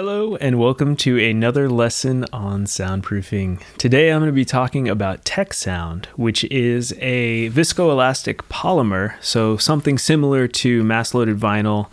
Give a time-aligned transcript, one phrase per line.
[0.00, 3.60] Hello, and welcome to another lesson on soundproofing.
[3.78, 9.98] Today I'm going to be talking about Tecsound, which is a viscoelastic polymer, so something
[9.98, 11.88] similar to mass loaded vinyl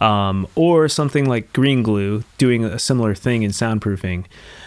[0.00, 4.24] um, or something like green glue doing a similar thing in soundproofing.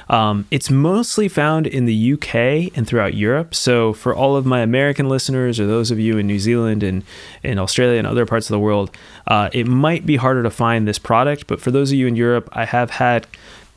[0.10, 3.56] Um, it's mostly found in the UK and throughout Europe.
[3.56, 7.04] So, for all of my American listeners or those of you in New Zealand and
[7.42, 8.96] in Australia and other parts of the world,
[9.28, 11.48] uh, it might be harder to find this product.
[11.48, 13.28] But for those of you in Europe, I have had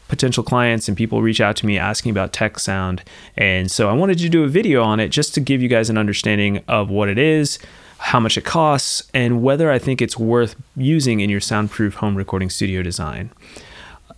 [0.08, 3.00] potential clients and people reach out to me asking about Tecsound.
[3.36, 5.90] And so I wanted to do a video on it just to give you guys
[5.90, 7.58] an understanding of what it is,
[7.98, 12.14] how much it costs, and whether I think it's worth using in your soundproof home
[12.14, 13.30] recording studio design.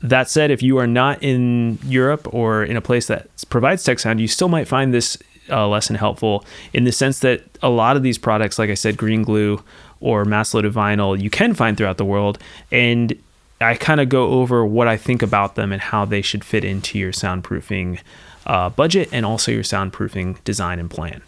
[0.01, 4.21] That said, if you are not in Europe or in a place that provides Tecsound,
[4.21, 5.19] you still might find this
[5.51, 8.97] uh, lesson helpful in the sense that a lot of these products, like I said,
[8.97, 9.63] green glue
[10.01, 12.39] or mass loaded vinyl, you can find throughout the world.
[12.71, 13.19] And
[13.61, 16.65] I kind of go over what I think about them and how they should fit
[16.65, 18.01] into your soundproofing
[18.47, 21.23] uh, budget and also your soundproofing design and plan.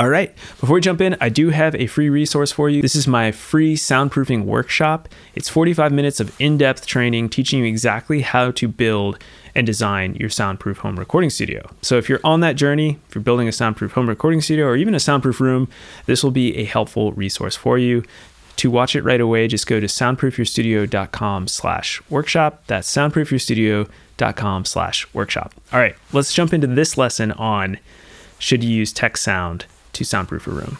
[0.00, 2.80] All right, before we jump in, I do have a free resource for you.
[2.80, 5.10] This is my free soundproofing workshop.
[5.34, 9.22] It's 45 minutes of in depth training teaching you exactly how to build
[9.54, 11.68] and design your soundproof home recording studio.
[11.82, 14.74] So, if you're on that journey, if you're building a soundproof home recording studio or
[14.74, 15.68] even a soundproof room,
[16.06, 18.02] this will be a helpful resource for you.
[18.56, 22.62] To watch it right away, just go to soundproofyourstudio.com slash workshop.
[22.68, 25.52] That's soundproofyourstudio.com slash workshop.
[25.74, 27.78] All right, let's jump into this lesson on
[28.38, 30.78] should you use Tecsound to soundproof a room.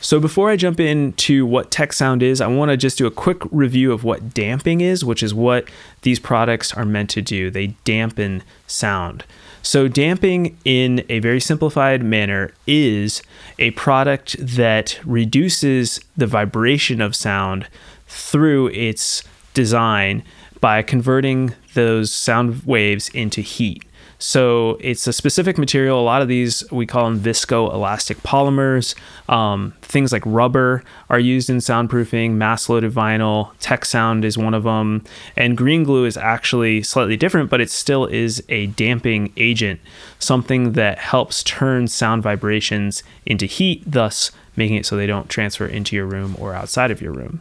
[0.00, 3.42] So before I jump into what Tecsound is, I want to just do a quick
[3.50, 5.68] review of what damping is, which is what
[6.02, 7.50] these products are meant to do.
[7.50, 9.24] They dampen sound.
[9.60, 13.22] So damping in a very simplified manner is
[13.58, 17.66] a product that reduces the vibration of sound
[18.06, 20.22] through its design
[20.60, 23.84] by converting those sound waves into heat.
[24.18, 26.00] So it's a specific material.
[26.00, 28.94] A lot of these we call them viscoelastic polymers.
[29.32, 32.32] Um, things like rubber are used in soundproofing.
[32.32, 35.04] Mass loaded vinyl, Tecsound is one of them,
[35.36, 39.80] and green glue is actually slightly different, but it still is a damping agent,
[40.18, 45.66] something that helps turn sound vibrations into heat, thus making it so they don't transfer
[45.66, 47.40] into your room or outside of your room.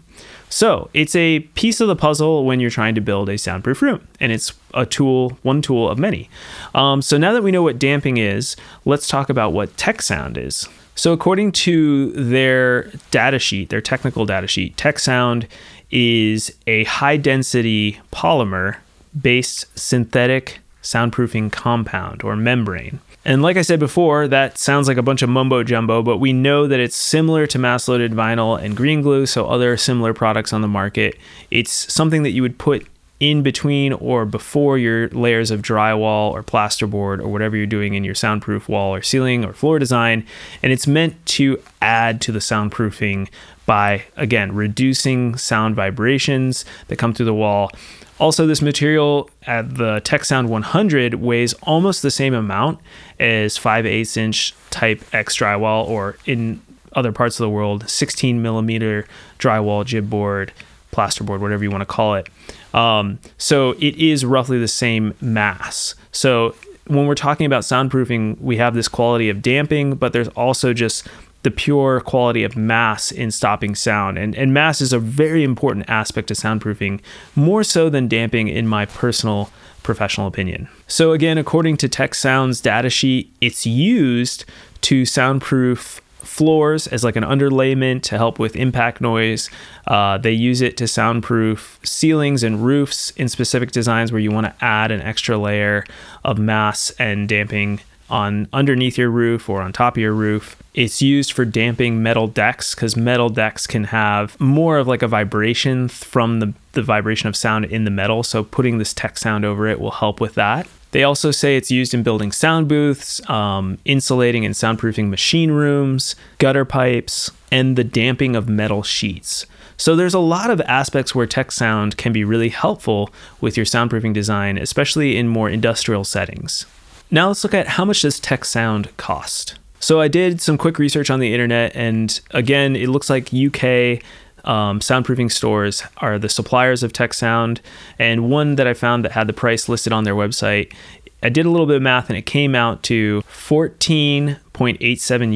[0.49, 4.07] So it's a piece of the puzzle when you're trying to build a soundproof room,
[4.19, 6.29] and it's a tool, one tool of many.
[6.73, 10.67] Um, so now that we know what damping is, let's talk about what Tecsound is.
[10.95, 15.47] So according to their data sheet, their technical data sheet, Tecsound
[15.91, 18.77] is a high density polymer
[19.19, 22.99] based synthetic soundproofing compound or membrane.
[23.27, 26.31] And like I said before, that sounds like a bunch of mumbo jumbo, but we
[26.31, 30.53] know that it's similar to mass loaded vinyl and green glue, so other similar products
[30.53, 31.17] on the market.
[31.51, 32.87] It's something that you would put
[33.19, 38.05] in between or before your layers of drywall or plasterboard or whatever you're doing in
[38.05, 40.25] your soundproof wall or ceiling or floor design.
[40.63, 43.27] And it's meant to add to the soundproofing
[43.65, 47.71] by, again, reducing sound vibrations that come through the wall
[48.19, 52.79] also, this material at the Tecsound 100 weighs almost the same amount
[53.19, 56.61] as 5 8 inch type X drywall, or in
[56.93, 59.05] other parts of the world, 16 millimeter
[59.37, 60.51] drywall, jibboard,
[60.91, 62.27] plasterboard, whatever you want to call it.
[62.73, 65.93] Um, so it is roughly the same mass.
[66.11, 66.55] So
[66.87, 71.07] when we're talking about soundproofing, we have this quality of damping, but there's also just
[71.43, 74.17] the pure quality of mass in stopping sound.
[74.17, 76.99] And, and mass is a very important aspect of soundproofing,
[77.35, 79.49] more so than damping, in my personal
[79.83, 80.67] professional opinion.
[80.87, 84.45] So, again, according to Tecsound's data sheet, it's used
[84.81, 89.49] to soundproof floors as like an underlayment to help with impact noise.
[89.87, 94.45] Uh, they use it to soundproof ceilings and roofs in specific designs where you want
[94.45, 95.85] to add an extra layer
[96.25, 100.55] of mass and damping on underneath your roof or on top of your roof.
[100.73, 105.07] It's used for damping metal decks because metal decks can have more of like a
[105.07, 108.23] vibration from the, the vibration of sound in the metal.
[108.23, 110.67] So putting this Tecsound over it will help with that.
[110.91, 116.15] They also say it's used in building sound booths, um, insulating and soundproofing machine rooms,
[116.37, 119.45] gutter pipes, and the damping of metal sheets.
[119.75, 123.11] So there's a lot of aspects where Tecsound can be really helpful
[123.41, 126.65] with your soundproofing design, especially in more industrial settings.
[127.09, 129.57] Now let's look at how much does Tecsound cost.
[129.79, 134.01] So I did some quick research on the internet, and again, it looks like UK
[134.43, 137.59] um, soundproofing stores are the suppliers of Tecsound.
[137.99, 140.73] And one that I found that had the price listed on their website,
[141.21, 144.37] I did a little bit of math, and it came out to 14.87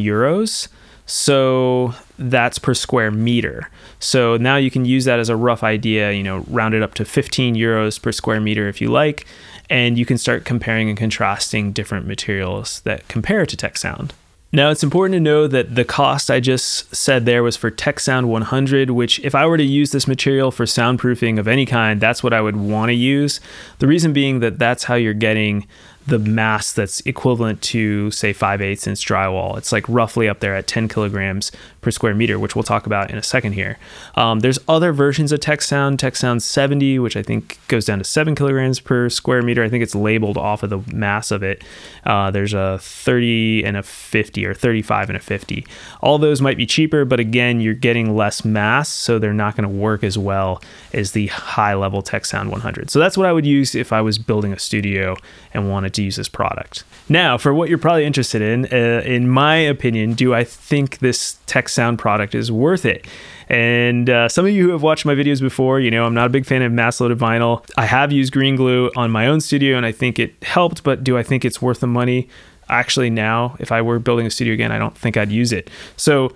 [0.03, 0.67] euros.
[1.05, 3.69] So that's per square meter.
[3.99, 6.93] So now you can use that as a rough idea, you know, round it up
[6.95, 9.25] to 15 euros per square meter if you like,
[9.71, 14.11] and you can start comparing and contrasting different materials that compare to Tecsound.
[14.51, 18.25] Now, it's important to know that the cost I just said there was for Tecsound
[18.25, 22.21] 100, which, if I were to use this material for soundproofing of any kind, that's
[22.21, 23.39] what I would want to use.
[23.79, 25.67] The reason being that that's how you're getting
[26.07, 29.57] the mass that's equivalent to say 5 8 inch drywall.
[29.57, 31.51] It's like roughly up there at 10 kilograms
[31.81, 33.77] per square meter, which we'll talk about in a second here.
[34.15, 38.03] Um, there's other versions of Tecsound, Tech Sound 70, which I think goes down to
[38.03, 39.63] 7 kilograms per square meter.
[39.63, 41.63] I think it's labeled off of the mass of it.
[42.05, 45.65] Uh, there's a 30 and a 50 or 35 and a 50.
[46.01, 49.69] All those might be cheaper, but again, you're getting less mass, so they're not going
[49.69, 50.61] to work as well
[50.93, 52.89] as the high level Tecsound 100.
[52.89, 55.15] So that's what I would use if I was building a studio
[55.53, 56.83] and wanted to use this product.
[57.09, 61.37] Now, for what you're probably interested in, uh, in my opinion, do I think this
[61.47, 63.05] Tecsound product is worth it?
[63.49, 66.27] And uh, some of you who have watched my videos before, you know, I'm not
[66.27, 67.65] a big fan of mass loaded vinyl.
[67.75, 71.03] I have used green glue on my own studio and I think it helped, but
[71.03, 72.29] do I think it's worth the money?
[72.69, 75.69] Actually, now, if I were building a studio again, I don't think I'd use it.
[75.97, 76.33] So,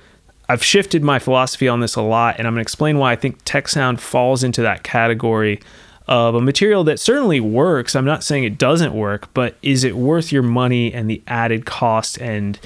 [0.47, 3.15] I've shifted my philosophy on this a lot, and I'm going to explain why I
[3.15, 5.59] think Tecsound falls into that category
[6.07, 7.95] of a material that certainly works.
[7.95, 11.65] I'm not saying it doesn't work, but is it worth your money and the added
[11.65, 12.59] cost and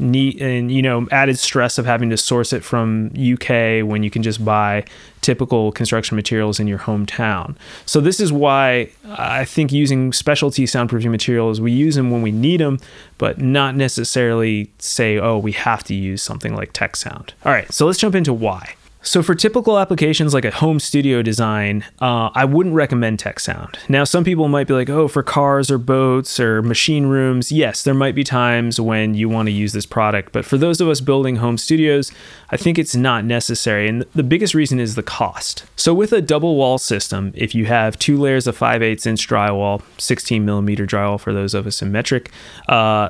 [0.00, 4.10] need and you know added stress of having to source it from UK when you
[4.10, 4.84] can just buy
[5.20, 7.54] typical construction materials in your hometown.
[7.84, 12.32] So this is why I think using specialty soundproofing materials we use them when we
[12.32, 12.78] need them,
[13.18, 17.30] but not necessarily say oh we have to use something like Tecsound.
[17.44, 18.74] All right, so let's jump into why.
[19.02, 23.76] So for typical applications like a home studio design, uh, I wouldn't recommend Tecsound.
[23.88, 27.82] Now, some people might be like, oh, for cars or boats or machine rooms, yes,
[27.82, 30.32] there might be times when you want to use this product.
[30.32, 32.12] But for those of us building home studios,
[32.50, 33.88] I think it's not necessary.
[33.88, 35.64] And the biggest reason is the cost.
[35.76, 39.26] So with a double wall system, if you have two layers of 5 8 inch
[39.26, 42.30] drywall, 16 millimeter drywall for those of us in metric,
[42.68, 43.08] uh,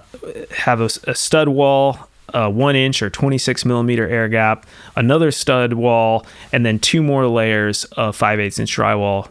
[0.57, 4.67] have a, a stud wall, a one inch or 26 millimeter air gap,
[4.97, 9.29] another stud wall, and then two more layers of 5 8 inch drywall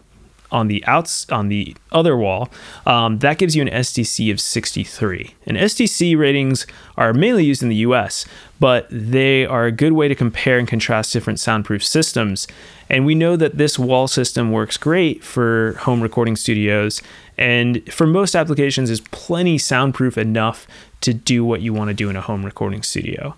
[0.52, 2.50] on the outs on the other wall,
[2.86, 5.36] um, that gives you an STC of 63.
[5.46, 6.66] And STC ratings
[6.98, 8.26] are mainly used in the US,
[8.60, 12.48] but they are a good way to compare and contrast different soundproof systems.
[12.90, 17.02] And we know that this wall system works great for home recording studios,
[17.38, 20.68] and for most applications is plenty soundproof enough
[21.02, 23.36] to do what you want to do in a home recording studio.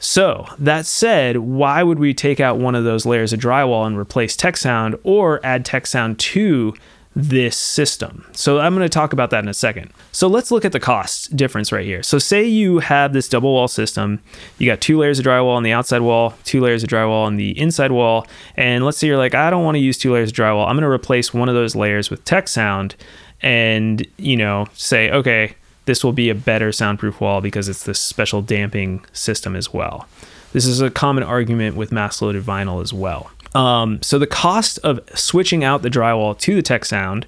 [0.00, 3.98] So, that said, why would we take out one of those layers of drywall and
[3.98, 6.74] replace Tecsound or add Tecsound to
[7.16, 8.24] this system?
[8.32, 9.90] So, I'm going to talk about that in a second.
[10.12, 12.04] So, let's look at the cost difference right here.
[12.04, 14.20] So, say you have this double wall system,
[14.58, 17.36] you got two layers of drywall on the outside wall, two layers of drywall on
[17.36, 18.24] the inside wall,
[18.54, 20.68] and let's say you're like, I don't want to use two layers of drywall.
[20.68, 22.94] I'm going to replace one of those layers with Tecsound
[23.40, 25.54] and, you know, say, okay,
[25.88, 30.06] this will be a better soundproof wall because it's this special damping system as well.
[30.52, 33.30] This is a common argument with mass loaded vinyl as well.
[33.54, 37.24] Um, so the cost of switching out the drywall to the Tecsound,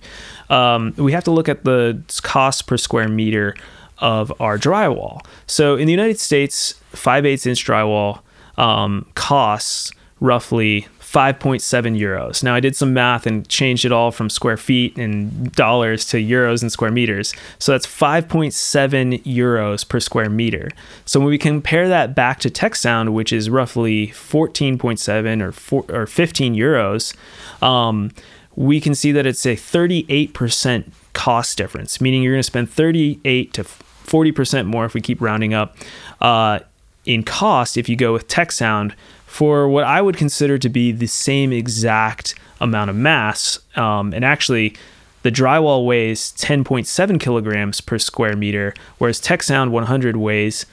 [0.50, 3.56] um, we have to look at the cost per square meter
[3.96, 5.24] of our drywall.
[5.46, 8.20] So in the United States, 5 8 inch drywall
[8.58, 9.90] um, costs
[10.20, 12.44] roughly 5.7 euros.
[12.44, 16.18] Now I did some math and changed it all from square feet and dollars to
[16.18, 17.34] euros and square meters.
[17.58, 20.70] So that's 5.7 euros per square meter.
[21.06, 26.06] So when we compare that back to Tecsound, which is roughly 14.7 or, 4, or
[26.06, 27.16] 15 euros,
[27.60, 28.12] um,
[28.54, 33.52] we can see that it's a 38% cost difference, meaning you're going to spend 38
[33.54, 35.76] to 40% more if we keep rounding up
[36.20, 36.60] uh,
[37.04, 38.92] in cost if you go with Tecsound
[39.30, 43.60] for what I would consider to be the same exact amount of mass.
[43.76, 44.74] Um, and actually,
[45.22, 50.66] the drywall weighs 10.7 kilograms per square meter, whereas Tecsound 100 weighs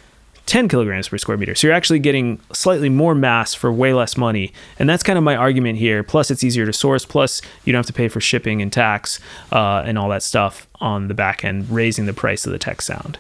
[0.47, 1.53] 10 kilograms per square meter.
[1.53, 4.51] So you're actually getting slightly more mass for way less money.
[4.79, 6.01] And that's kind of my argument here.
[6.01, 7.05] Plus, it's easier to source.
[7.05, 9.19] Plus, you don't have to pay for shipping and tax
[9.51, 13.17] uh, and all that stuff on the back end, raising the price of the Tecsound.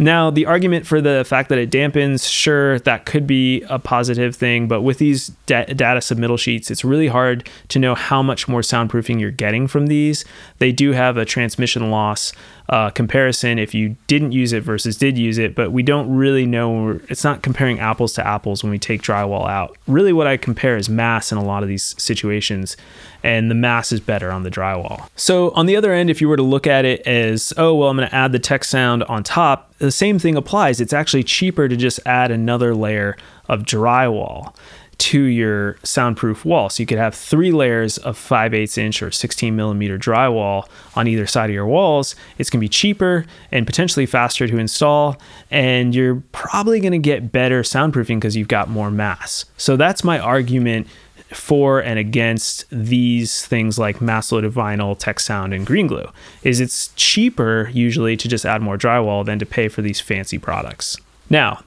[0.00, 4.34] Now, the argument for the fact that it dampens, sure, that could be a positive
[4.34, 8.48] thing, but with these da- data submittal sheets, it's really hard to know how much
[8.48, 10.24] more soundproofing you're getting from these.
[10.58, 12.32] They do have a transmission loss
[12.70, 16.46] uh, comparison if you didn't use it versus did use it, but we don't really
[16.46, 17.00] know.
[17.08, 19.76] It's not comparing apples to apples when we take drywall out.
[19.86, 22.76] Really, what I compare is mass in a lot of these situations,
[23.22, 25.08] and the mass is better on the drywall.
[25.16, 27.90] So, on the other end, if you were to look at it as, oh, well,
[27.90, 30.80] I'm going to add the Tecsound on top, the same thing applies.
[30.80, 33.16] It's actually cheaper to just add another layer
[33.48, 34.54] of drywall
[34.98, 36.68] to your soundproof wall.
[36.68, 41.08] So you could have three layers of 5 8 inch or 16 millimeter drywall on
[41.08, 42.14] either side of your walls.
[42.36, 45.18] It's going to be cheaper and potentially faster to install.
[45.50, 49.46] And you're probably going to get better soundproofing because you've got more mass.
[49.56, 50.86] So that's my argument
[51.32, 56.08] for and against these things like mass loaded vinyl, Tecsound, and green glue
[56.42, 60.38] is it's cheaper usually to just add more drywall than to pay for these fancy
[60.38, 60.96] products.
[61.28, 61.62] Now,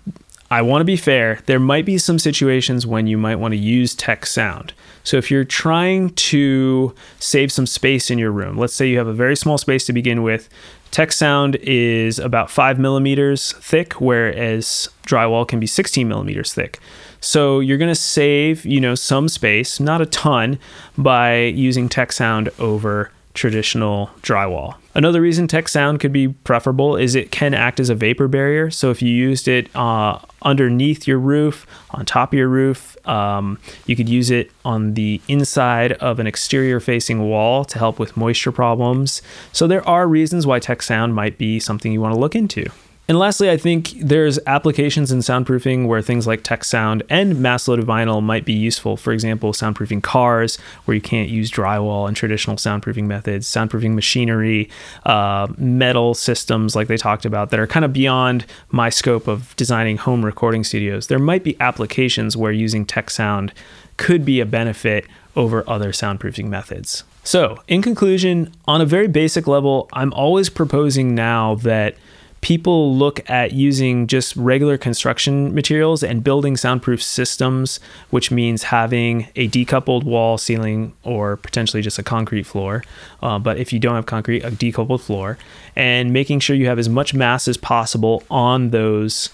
[0.52, 3.58] I want to be fair, there might be some situations when you might want to
[3.58, 4.72] use Tecsound.
[5.04, 9.08] So if you're trying to save some space in your room, let's say you have
[9.08, 10.50] a very small space to begin with,
[10.94, 16.78] Tecsound is about five millimeters thick, whereas drywall can be 16 millimeters thick.
[17.20, 20.60] So you're going to save, you know, some space, not a ton,
[20.96, 24.76] by using Tecsound over traditional drywall.
[24.96, 28.70] Another reason Tecsound could be preferable is it can act as a vapor barrier.
[28.70, 33.58] So if you used it uh, underneath your roof, on top of your roof, um,
[33.88, 38.16] you could use it on the inside of an exterior facing wall to help with
[38.16, 39.22] moisture problems.
[39.52, 42.70] So there are reasons why Tecsound might be something you want to look into.
[43.10, 47.86] And lastly, I think there's applications in soundproofing where things like Tecsound and mass loaded
[47.86, 48.96] vinyl might be useful.
[48.96, 54.70] For example, soundproofing cars where you can't use drywall and traditional soundproofing methods, soundproofing machinery,
[55.06, 59.54] uh, metal systems like they talked about that are kind of beyond my scope of
[59.58, 61.08] designing home recording studios.
[61.08, 63.52] There might be applications where using Tecsound
[63.98, 65.06] could be a benefit
[65.36, 67.04] over other soundproofing methods.
[67.26, 71.96] So, in conclusion, on a very basic level, I'm always proposing now that
[72.44, 79.28] people look at using just regular construction materials and building soundproof systems, which means having
[79.38, 82.84] a decoupled wall, ceiling, or potentially just a concrete floor.
[83.22, 85.38] Uh, but if you don't have concrete, a decoupled floor,
[85.76, 89.30] and making sure you have as much mass as possible on those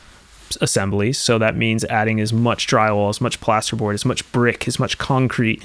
[0.62, 1.18] assemblies.
[1.18, 5.00] So that means adding as much drywall, as much plasterboard, as much brick, as much
[5.00, 5.64] concrete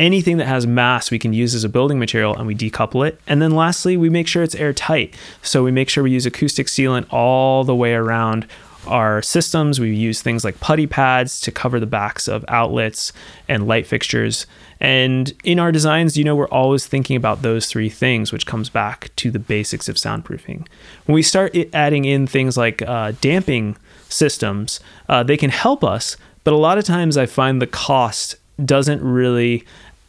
[0.00, 3.20] anything that has mass we can use as a building material and we decouple it.
[3.26, 5.14] And then lastly, we make sure it's airtight.
[5.42, 8.48] So we make sure we use acoustic sealant all the way around
[8.86, 9.78] our systems.
[9.78, 13.12] We use things like putty pads to cover the backs of outlets
[13.46, 14.46] and light fixtures.
[14.80, 18.70] And in our designs, you know, we're always thinking about those three things, which comes
[18.70, 20.66] back to the basics of soundproofing.
[21.04, 23.76] When we start adding in things like uh, damping
[24.08, 24.80] systems,
[25.10, 29.02] uh, they can help us, but a lot of times I find the cost doesn't
[29.02, 29.64] really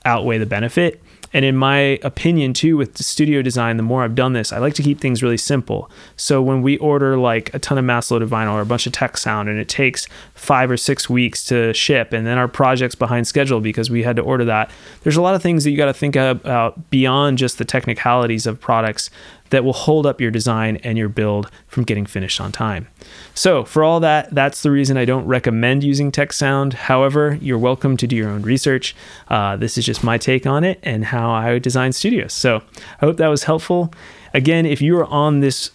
[0.05, 1.01] outweigh the benefit.
[1.33, 4.73] And in my opinion, too, with studio design, the more I've done this, I like
[4.73, 5.89] to keep things really simple.
[6.17, 8.91] So when we order like a ton of mass loaded vinyl or a bunch of
[8.91, 13.27] Tecsound and it takes five or six weeks to ship, and then our project's behind
[13.27, 14.71] schedule because we had to order that,
[15.03, 18.45] there's a lot of things that you got to think about beyond just the technicalities
[18.45, 19.09] of products
[19.51, 22.87] that will hold up your design and your build from getting finished on time.
[23.33, 26.73] So, for all that, that's the reason I don't recommend using Tecsound.
[26.73, 28.95] However, you're welcome to do your own research.
[29.29, 32.33] Uh, this is just my take on it and how I design studios.
[32.33, 32.63] So,
[33.01, 33.93] I hope that was helpful.
[34.33, 35.71] Again, if you are on this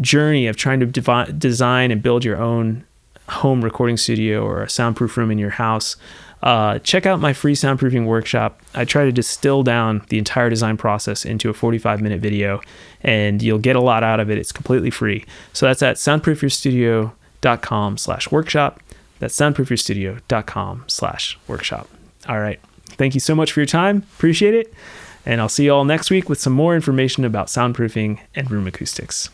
[0.00, 2.84] journey of trying to devi- design and build your own
[3.28, 5.96] home recording studio or a soundproof room in your house,
[6.42, 8.60] uh, check out my free soundproofing workshop.
[8.74, 12.60] I try to distill down the entire design process into a 45 minute video,
[13.02, 14.38] and you'll get a lot out of it.
[14.38, 15.24] It's completely free.
[15.52, 18.80] So that's at soundproofyourstudio.com slash workshop.
[19.20, 21.88] That's soundproofyourstudio.com slash workshop.
[22.28, 22.60] All right.
[22.84, 23.98] Thank you so much for your time.
[24.16, 24.74] Appreciate it.
[25.24, 28.66] And I'll see you all next week with some more information about soundproofing and room
[28.66, 29.30] acoustics.